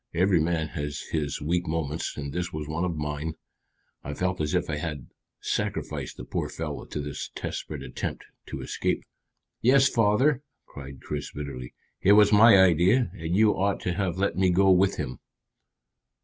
[0.15, 3.33] Every man has his weak moments, and this was one of mine.
[4.03, 5.05] I felt as if I had
[5.41, 9.03] sacrificed the poor fellow to this desperate attempt to escape."
[9.61, 11.75] "Yes, father," cried Chris bitterly.
[12.01, 15.19] "It was my idea, and you ought to have let me go with him."